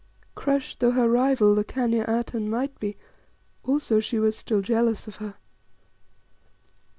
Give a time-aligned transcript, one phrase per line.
[0.33, 2.97] Crushed though her rival the Khania Atene might be,
[3.63, 5.35] also she was still jealous of her.